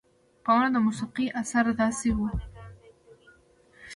پۀ 0.43 0.51
ونو 0.55 0.69
د 0.73 0.77
موسيقۍ 0.85 1.27
اثر 1.41 1.65
داسې 1.79 2.09
وو 2.17 2.27